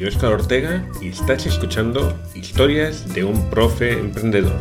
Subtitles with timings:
[0.00, 4.56] Soy Oscar Ortega y estás escuchando Historias de un profe emprendedor.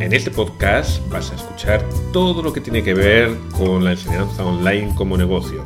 [0.00, 4.42] En este podcast vas a escuchar todo lo que tiene que ver con la enseñanza
[4.46, 5.62] online como negocio.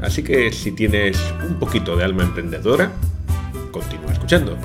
[0.00, 2.90] Así que si tienes un poquito de alma emprendedora,
[3.72, 4.56] continúa escuchando.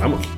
[0.00, 0.31] Vamos.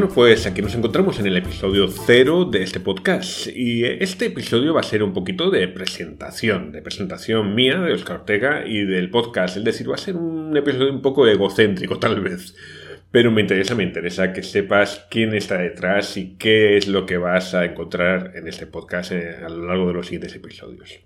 [0.00, 3.48] Bueno, pues aquí nos encontramos en el episodio cero de este podcast.
[3.54, 8.20] Y este episodio va a ser un poquito de presentación, de presentación mía, de Oscar
[8.20, 12.18] Ortega y del podcast, es decir, va a ser un episodio un poco egocéntrico tal
[12.22, 12.56] vez,
[13.10, 17.18] pero me interesa, me interesa que sepas quién está detrás y qué es lo que
[17.18, 20.98] vas a encontrar en este podcast eh, a lo largo de los siguientes episodios.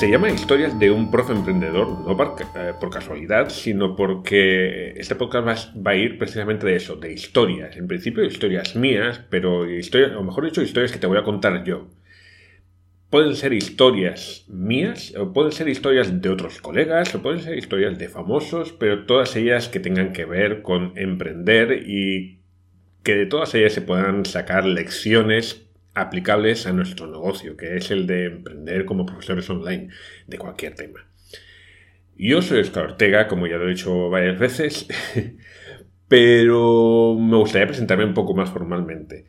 [0.00, 5.76] Se llama Historias de un profe emprendedor, no eh, por, casualidad, sino porque este podcast
[5.76, 7.76] va, a ir precisamente de eso, de historias.
[7.76, 11.64] En principio historias mías, pero historias, o mejor dicho, historias que te voy a contar
[11.64, 11.86] yo.
[13.10, 17.98] Pueden ser historias mías, o pueden ser historias de otros colegas, o pueden ser historias
[17.98, 22.40] de famosos, pero todas ellas que tengan que ver con emprender y
[23.02, 28.06] que de todas ellas se puedan sacar lecciones aplicables a nuestro negocio, que es el
[28.06, 29.88] de emprender como profesores online
[30.26, 31.06] de cualquier tema.
[32.16, 34.86] Yo soy Oscar Ortega, como ya lo he dicho varias veces,
[36.08, 39.26] pero me gustaría presentarme un poco más formalmente.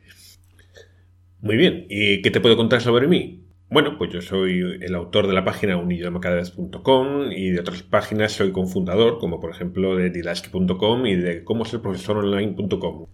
[1.40, 3.42] Muy bien, ¿y qué te puedo contar sobre mí?
[3.70, 8.52] Bueno, pues yo soy el autor de la página unidiomacadavez.com y de otras páginas soy
[8.52, 13.06] cofundador, como por ejemplo de didaski.com y de cómo ser profesor online.com.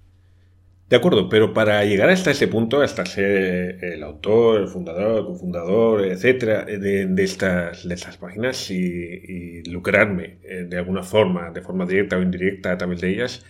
[0.89, 5.27] De acuerdo, pero para llegar hasta ese punto, hasta ser el autor, el fundador, el
[5.27, 11.85] cofundador, etcétera, de, estas, de estas páginas y, lucrarme eh, de alguna forma, de forma
[11.85, 13.45] directa o indirecta a través de ellas,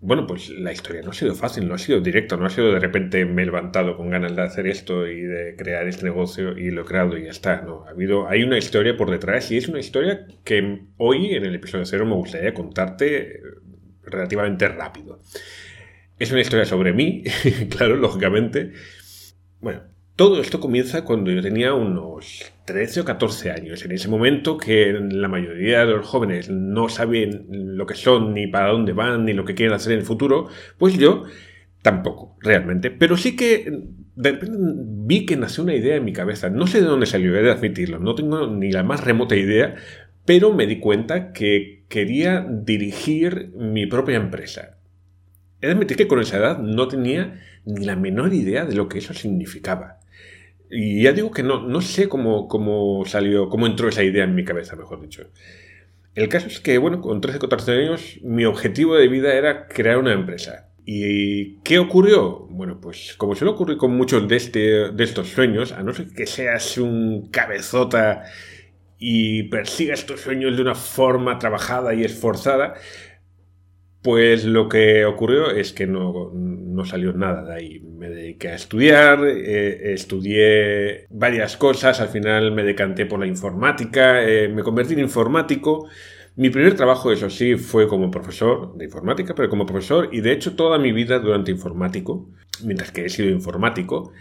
[0.00, 2.72] bueno, pues la historia no ha sido fácil, no ha sido directa, no ha sido
[2.72, 6.56] de repente me he levantado con ganas de hacer esto y de crear este negocio
[6.58, 7.62] y lo he creado y ya está.
[7.62, 11.44] No, ha habido, hay una historia por detrás y es una historia que hoy en
[11.44, 13.40] el episodio cero me gustaría contarte
[14.02, 15.20] relativamente rápido.
[16.18, 17.24] Es una historia sobre mí,
[17.70, 18.72] claro, lógicamente.
[19.60, 19.82] Bueno,
[20.16, 23.84] todo esto comienza cuando yo tenía unos 13 o 14 años.
[23.84, 28.46] En ese momento que la mayoría de los jóvenes no saben lo que son, ni
[28.46, 30.46] para dónde van, ni lo que quieren hacer en el futuro,
[30.78, 31.24] pues yo
[31.82, 32.92] tampoco, realmente.
[32.92, 33.70] Pero sí que
[34.14, 36.48] de repente vi que nació una idea en mi cabeza.
[36.48, 37.98] No sé de dónde salió, he de admitirlo.
[37.98, 39.74] No tengo ni la más remota idea,
[40.24, 44.73] pero me di cuenta que quería dirigir mi propia empresa.
[45.64, 48.86] He de admitir que con esa edad no tenía ni la menor idea de lo
[48.86, 49.98] que eso significaba.
[50.70, 54.34] Y ya digo que no, no sé cómo, cómo salió, cómo entró esa idea en
[54.34, 55.22] mi cabeza, mejor dicho.
[56.14, 59.66] El caso es que, bueno, con 13 o 14 años, mi objetivo de vida era
[59.66, 60.68] crear una empresa.
[60.84, 62.46] ¿Y qué ocurrió?
[62.50, 66.08] Bueno, pues como suele ocurrir con muchos de, este, de estos sueños, a no ser
[66.08, 68.24] que seas un cabezota
[68.98, 72.74] y persigas tus sueños de una forma trabajada y esforzada,
[74.04, 76.30] pues lo que ocurrió es que no,
[76.84, 77.80] salió nada de ahí.
[77.80, 84.22] Me dediqué a estudiar, eh, estudié varias cosas, al final me decanté por la informática,
[84.22, 85.88] eh, me convertí en informático.
[86.36, 90.32] Mi primer trabajo, eso sí, fue como profesor de informática, pero como profesor, y de
[90.32, 92.28] hecho toda mi vida durante informático,
[92.62, 94.12] mientras que he sido informático,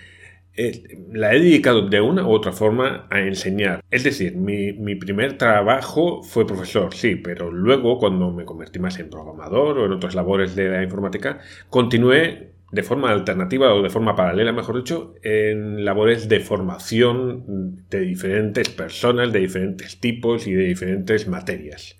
[0.56, 3.84] la he dedicado de una u otra forma a enseñar.
[3.90, 9.10] Es decir, mi, primer trabajo fue profesor, sí, pero luego cuando me convertí más en
[9.10, 14.16] programador o en otras labores de la informática, continué de forma alternativa o de forma
[14.16, 20.66] paralela, mejor dicho, en labores de formación de diferentes personas, de diferentes tipos y de
[20.66, 21.98] diferentes materias.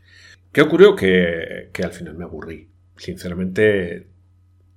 [0.52, 0.96] ¿Qué ocurrió?
[0.96, 2.70] Que, al final me aburrí.
[2.98, 4.08] Sinceramente,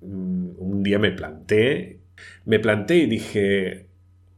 [0.01, 1.96] mm, un día me planté
[2.45, 3.87] me planté y dije,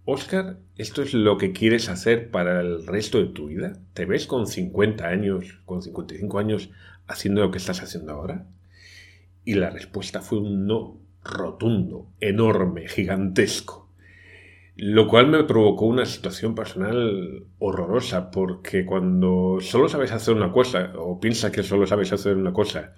[0.05, 3.73] Oscar, ¿esto es lo que quieres hacer para el resto de tu vida?
[3.93, 6.71] ¿Te ves con 50 años, con 55 años,
[7.07, 8.47] haciendo lo que estás haciendo ahora?
[9.45, 13.89] Y la respuesta fue un no rotundo, enorme, gigantesco.
[14.75, 20.93] Lo cual me provocó una situación personal horrorosa, porque cuando solo sabes hacer una cosa,
[20.97, 22.93] o piensas que solo sabes hacer una cosa,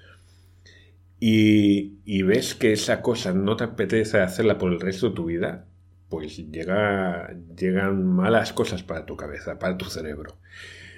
[1.23, 5.67] y, ves que esa cosa no te apetece hacerla por el resto de tu vida,
[6.09, 10.39] pues llega, llegan malas cosas para tu cabeza, para tu cerebro.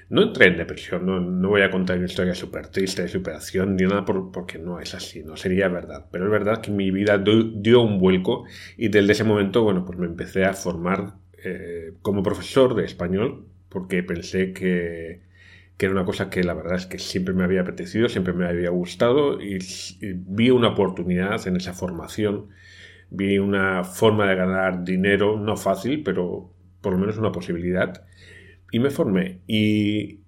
[0.10, 3.86] No entré en depresión, no, voy a contar una historia súper triste de superación ni
[3.86, 6.06] nada porque no es así, no sería verdad.
[6.10, 8.46] Pero es verdad que mi vida dio un vuelco
[8.78, 13.46] y desde ese momento, bueno, pues me empecé a formar eh, como profesor de español
[13.68, 15.22] porque pensé que,
[15.78, 18.48] que, era una cosa que la verdad es que siempre me había apetecido, siempre me
[18.48, 19.60] había gustado y
[20.02, 22.50] vi una oportunidad en esa formación,
[23.10, 28.06] vi una forma de ganar dinero, no fácil, pero por lo menos una posibilidad
[28.74, 29.40] y me formé.
[29.48, 30.20] Y,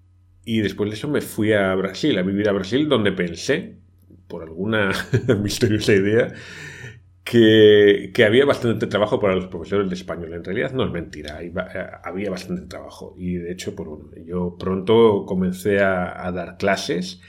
[0.45, 3.75] después de eso me fui a Brasil, a vivir a Brasil, donde pensé,
[4.27, 4.91] por alguna
[5.41, 6.33] misteriosa idea,
[7.25, 10.33] que, había bastante trabajo para los profesores de español.
[10.33, 11.51] En realidad no es mentira, eh,
[12.03, 13.15] había bastante trabajo.
[13.17, 13.75] Y de hecho,
[14.25, 17.19] yo pronto comencé a, dar clases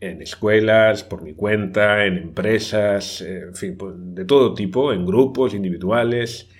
[0.00, 5.54] en escuelas, por mi cuenta, en empresas, en fin, pues, de todo tipo, en grupos
[5.54, 6.50] individuales.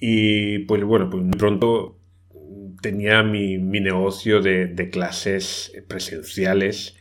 [0.00, 1.96] Y pues bueno, pues muy pronto
[2.82, 6.96] tenía mi, negocio de, clases presenciales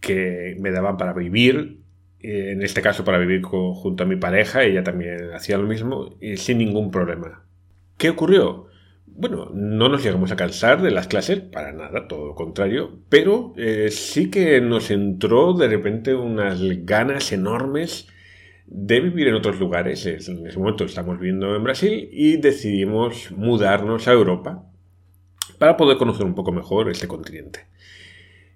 [0.00, 1.81] que me daban para vivir,
[2.22, 6.36] en este caso para vivir junto a mi pareja, ella también hacía lo mismo y
[6.36, 7.44] sin ningún problema.
[7.98, 8.66] ¿Qué ocurrió?
[9.06, 13.52] Bueno, no nos llegamos a cansar de las clases, para nada, todo lo contrario, pero
[13.56, 18.08] eh, sí que nos entró de repente unas ganas enormes
[18.66, 20.06] de vivir en otros lugares.
[20.06, 24.64] En ese momento estamos viviendo en Brasil y decidimos mudarnos a Europa
[25.58, 27.66] para poder conocer un poco mejor este continente.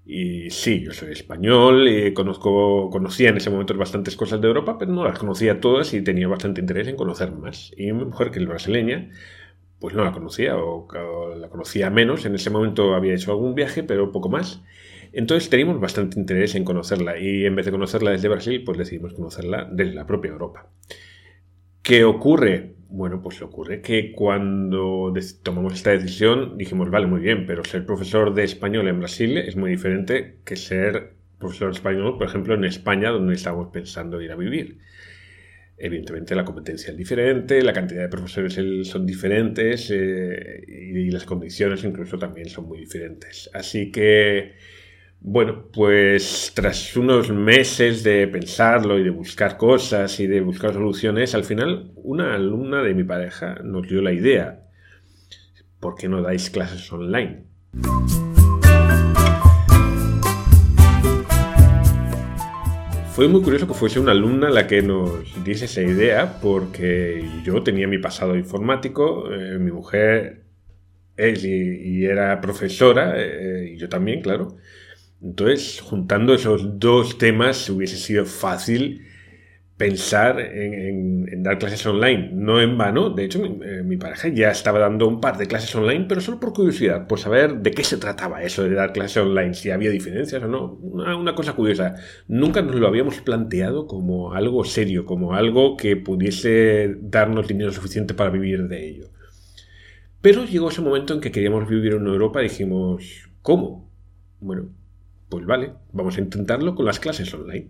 [0.08, 4.78] Y sí, yo soy español y conozco, conocía en ese momento bastantes cosas de Europa,
[4.78, 7.72] pero no las conocía todas y tenía bastante interés en conocer más.
[7.76, 9.10] Y mi mujer, que es brasileña,
[9.80, 12.26] pues no la conocía o, o la conocía menos.
[12.26, 14.62] En ese momento había hecho algún viaje, pero poco más.
[15.12, 19.14] Entonces teníamos bastante interés en conocerla y en vez de conocerla desde Brasil, pues decidimos
[19.14, 20.68] conocerla desde la propia Europa.
[21.82, 22.75] ¿Qué ocurre?
[22.88, 25.12] Bueno, pues ocurre que cuando
[25.42, 29.56] tomamos esta decisión dijimos, vale, muy bien, pero ser profesor de español en Brasil es
[29.56, 34.36] muy diferente que ser profesor español, por ejemplo, en España, donde estamos pensando ir a
[34.36, 34.78] vivir.
[35.78, 38.54] Evidentemente la competencia es diferente, la cantidad de profesores
[38.88, 43.50] son diferentes eh, y las condiciones incluso también son muy diferentes.
[43.52, 44.54] Así que
[45.20, 51.34] bueno, pues tras unos meses de pensarlo y de buscar cosas y de buscar soluciones,
[51.34, 54.62] al final una alumna de mi pareja nos dio la idea.
[55.80, 57.44] ¿Por qué no dais clases online?
[63.16, 67.62] Fue muy curioso que fuese una alumna la que nos diese esa idea porque yo
[67.62, 70.42] tenía mi pasado informático, eh, mi mujer
[71.16, 74.58] es y, era profesora, eh, y yo también, claro.
[75.22, 79.02] Entonces, juntando esos dos temas, hubiese sido fácil
[79.76, 82.30] pensar en, dar clases online.
[82.32, 85.74] No en vano, de hecho, eh, mi, pareja ya estaba dando un par de clases
[85.74, 89.18] online, pero solo por curiosidad, por saber de qué se trataba eso de dar clases
[89.18, 90.72] online, si había diferencias o no.
[90.74, 91.96] Una, cosa curiosa.
[92.26, 98.14] Nunca nos lo habíamos planteado como algo serio, como algo que pudiese darnos dinero suficiente
[98.14, 99.08] para vivir de ello.
[100.22, 103.90] Pero llegó ese momento en que queríamos vivir en Europa y dijimos, ¿cómo?
[104.40, 104.70] Bueno,
[105.28, 107.68] pues vale, vamos a intentarlo con las clases online.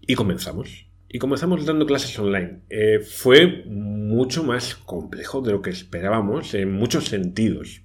[0.00, 0.86] Y comenzamos.
[1.08, 2.60] Y comenzamos dando clases online.
[2.70, 7.82] Eh, fue mucho más complejo de lo que esperábamos en muchos sentidos.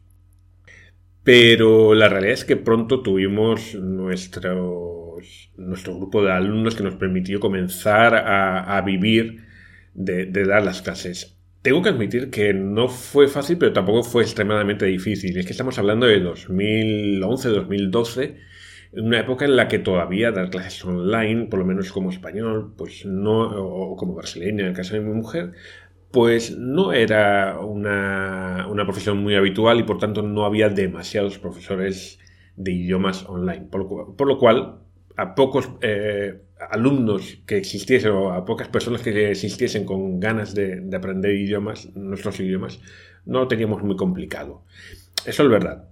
[1.24, 5.18] Pero la realidad es que pronto tuvimos nuestro
[5.58, 9.44] grupo de alumnos que nos permitió comenzar a, vivir
[9.94, 11.37] de, de, dar las clases.
[11.67, 15.38] Tengo que admitir que no fue fácil, pero tampoco fue extremadamente difícil.
[15.38, 18.38] Es que estamos hablando de 2011-2012,
[18.93, 23.05] una época en la que todavía dar clases online, por lo menos como español, pues
[23.05, 25.51] no, o como brasileña en el caso de mi mujer,
[26.09, 32.17] pues no era una, profesión muy habitual y por tanto no había demasiados profesores
[32.55, 33.67] de idiomas online.
[33.69, 34.77] Por lo, cual,
[35.17, 40.84] a pocos eh, alumnos que existiesen o a pocas personas que existiesen con ganas de,
[40.96, 42.80] aprender idiomas, nuestros idiomas,
[43.26, 44.64] no lo teníamos muy complicado.
[45.26, 45.90] Eso es verdad.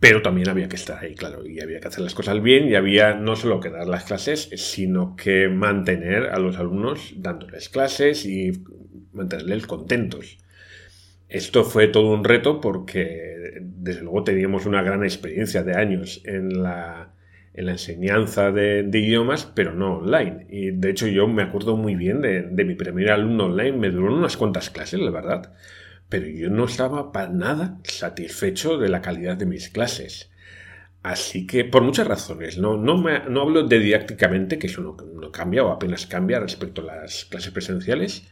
[0.00, 2.76] Pero también había que estar ahí, claro, y había que hacer las cosas bien y
[2.76, 8.24] había no solo que dar las clases, sino que mantener a los alumnos dándoles clases
[8.24, 8.52] y
[9.12, 10.38] mantenerles contentos.
[11.28, 16.62] Esto fue todo un reto porque desde luego teníamos una gran experiencia de años en
[16.62, 17.12] la,
[17.58, 20.46] en la enseñanza de, idiomas, pero no online.
[20.48, 24.14] Y de hecho yo me acuerdo muy bien de, mi primer alumno online, me duró
[24.14, 25.52] unas cuantas clases, la verdad,
[26.08, 30.30] pero yo no estaba para nada satisfecho de la calidad de mis clases.
[31.02, 34.96] Así que, por muchas razones, no, no, me, no hablo de didácticamente, que eso no,
[35.14, 38.28] no, cambia o apenas cambia respecto a las clases presenciales,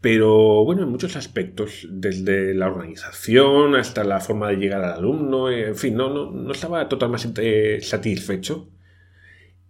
[0.00, 5.50] pero bueno, en muchos aspectos, desde la organización hasta la forma de llegar al alumno,
[5.50, 8.70] en fin, no, no, no estaba totalmente satisfecho.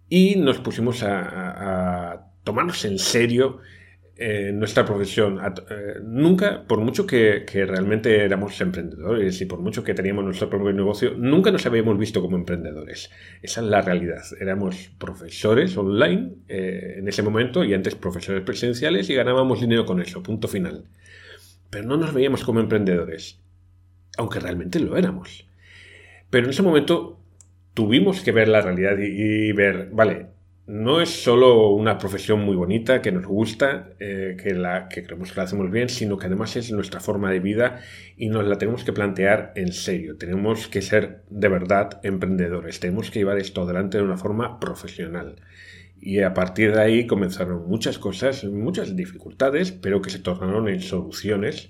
[0.09, 3.59] Y nos pusimos a tomarnos en serio
[4.21, 5.39] en nuestra profesión.
[5.69, 10.71] Eh, nunca, por mucho que, realmente éramos emprendedores y por mucho que teníamos nuestro propio
[10.71, 13.09] negocio, nunca nos habíamos visto como emprendedores.
[13.41, 14.21] Esa es la realidad.
[14.39, 19.99] Éramos profesores online eh, en ese momento y antes profesores presenciales y ganábamos dinero con
[19.99, 20.85] eso, punto final.
[21.71, 23.39] Pero no nos veíamos como emprendedores,
[24.17, 25.47] aunque realmente lo éramos.
[26.29, 27.19] Pero en ese momento
[27.73, 30.27] tuvimos que ver la realidad y ver, vale,
[30.71, 35.33] no es solo una profesión muy bonita que nos gusta, eh, que, la, que creemos
[35.33, 37.81] que la hacemos bien, sino que además es nuestra forma de vida
[38.15, 40.15] y nos la tenemos que plantear en serio.
[40.15, 45.35] Tenemos que ser de verdad emprendedores, tenemos que llevar esto adelante de una forma profesional.
[45.99, 50.79] Y a partir de ahí comenzaron muchas cosas, muchas dificultades, pero que se tornaron en
[50.79, 51.69] soluciones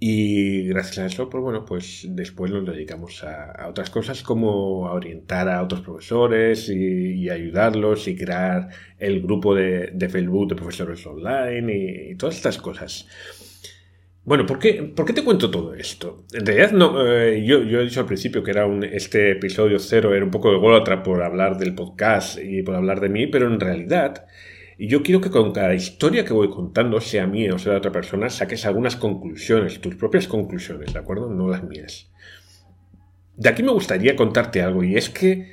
[0.00, 4.92] y gracias a eso, pues bueno, pues después nos dedicamos a, otras cosas como a
[4.92, 12.10] orientar a otros profesores y, ayudarlos y crear el grupo de, Facebook de profesores online
[12.10, 13.08] y, todas estas cosas.
[14.24, 16.24] Bueno, ¿por qué, ¿por qué, te cuento todo esto?
[16.32, 19.80] En realidad, no, eh, yo, yo, he dicho al principio que era un, este episodio
[19.80, 23.26] cero era un poco de golatra por hablar del podcast y por hablar de mí,
[23.26, 24.26] pero en realidad
[24.78, 27.78] y yo quiero que con cada historia que voy contando, sea mía o sea de
[27.78, 31.28] otra persona, saques algunas conclusiones, tus propias conclusiones, ¿de acuerdo?
[31.28, 32.12] No las mías.
[33.36, 35.52] De aquí me gustaría contarte algo, y es que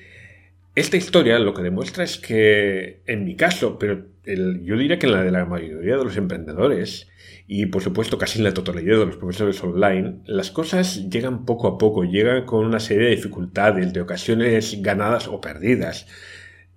[0.76, 5.14] esta historia lo que demuestra es que, en mi caso, pero yo diría que en
[5.14, 7.08] la de la mayoría de los emprendedores,
[7.48, 11.68] y por supuesto casi en la totalidad de los profesores online, las cosas llegan poco
[11.68, 16.08] a poco, llegan con una serie de dificultades, de ocasiones ganadas o perdidas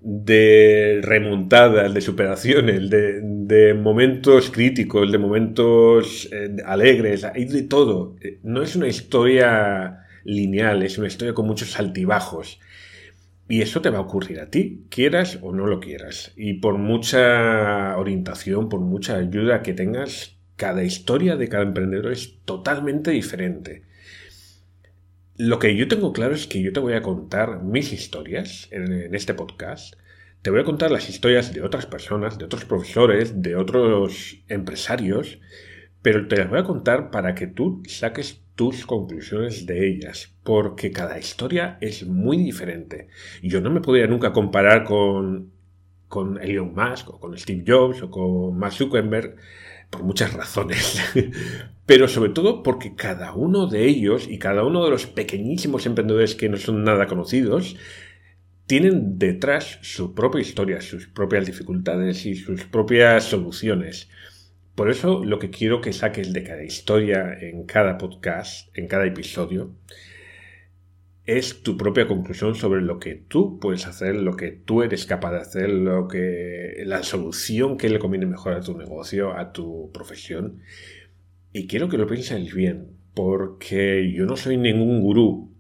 [0.01, 8.17] de remontadas, de superaciones, de, momentos críticos, de momentos eh, alegres, hay de todo.
[8.43, 12.61] No es una historia lineal, es una historia con muchos altibajos.
[13.49, 16.33] Y eso te va a ocurrir a ti, quieras o no lo quieras.
[16.37, 22.35] Y por mucha orientación, por mucha ayuda que tengas, cada historia de cada emprendedor es
[22.45, 23.88] totalmente diferente.
[25.39, 29.15] Lo que yo tengo claro es que yo te voy a contar mis historias en,
[29.15, 29.95] este podcast.
[30.43, 35.39] Te voy a contar las historias de otras personas, de otros profesores, de otros empresarios,
[36.03, 40.91] pero te las voy a contar para que tú saques tus conclusiones de ellas, porque
[40.91, 43.07] cada historia es muy diferente.
[43.41, 45.53] Yo no me podría nunca comparar con,
[46.09, 49.37] con Elon Musk o con Steve Jobs o con Mark Zuckerberg
[49.91, 51.01] por muchas razones,
[51.87, 56.35] pero sobre todo porque cada uno de ellos y cada uno de los pequeñísimos emprendedores
[56.35, 57.77] que no son nada conocidos,
[58.67, 64.11] tienen detrás su propia historia, sus propias dificultades y sus propias soluciones.
[64.75, 69.07] Por eso lo que quiero que saques de cada historia en cada podcast, en cada
[69.07, 69.73] episodio,
[71.29, 75.33] es tu propia conclusión sobre lo que tú puedes hacer, lo que tú eres capaz
[75.33, 79.91] de hacer, lo que la solución que le conviene mejor a tu negocio, a tu
[79.93, 80.61] profesión.
[81.53, 85.53] Y quiero que lo pienses bien, porque yo no soy ningún gurú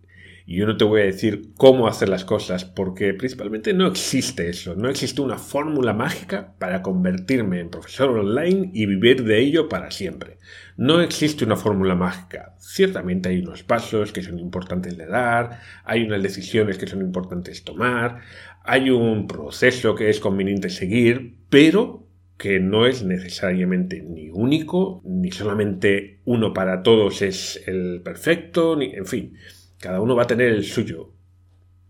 [0.56, 4.74] yo no te voy a decir cómo hacer las cosas, porque principalmente no existe eso,
[4.74, 9.90] no existe una fórmula mágica para convertirme en profesor online y vivir de ello para
[9.90, 10.38] siempre.
[10.78, 12.54] No existe una fórmula mágica.
[12.58, 17.62] Ciertamente hay unos pasos que son importantes de dar, hay unas decisiones que son importantes
[17.62, 18.20] tomar,
[18.64, 22.06] hay un proceso que es conveniente seguir, pero
[22.38, 28.94] que no es necesariamente ni único, ni solamente uno para todos es el perfecto, ni,
[28.94, 29.34] en fin.
[29.78, 31.12] Cada uno va a tener el suyo.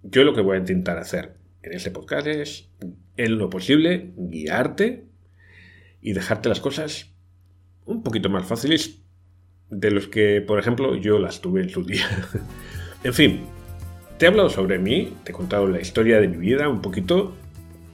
[0.03, 2.71] Yo lo que voy a intentar hacer en este podcast es,
[3.17, 5.07] en lo posible, guiarte
[6.01, 7.15] y dejarte las cosas
[7.85, 9.03] un poquito más fáciles
[9.71, 12.07] de los que, por ejemplo, yo las tuve en su día.
[13.05, 13.41] en fin,
[14.19, 17.35] te he hablado sobre mí, te he contado la historia de mi vida un poquito,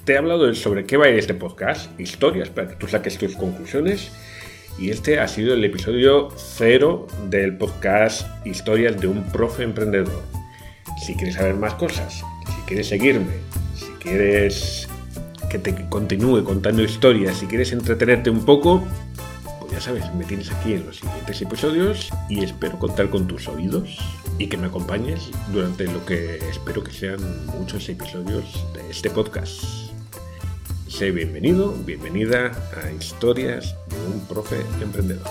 [0.04, 3.16] te he hablado sobre qué va a ir este podcast, historias, para que tú saques
[3.16, 4.12] tus conclusiones
[4.78, 10.22] y este ha sido el episodio cero del podcast Historias de un profe emprendedor.
[11.04, 13.32] Si quieres saber más cosas, si quieres seguirme,
[13.76, 14.88] si quieres
[15.48, 18.82] que te continúe contando historias, si quieres entretenerte un poco,
[19.60, 23.46] pues ya sabes, me tienes aquí en los siguientes episodios y espero contar con tus
[23.48, 23.98] oídos
[24.38, 27.20] y que me acompañes durante lo que espero que sean
[27.58, 29.93] muchos episodios de este podcast.
[30.96, 35.26] Sé bienvenido, bienvenida a Historias de un profe emprendedor.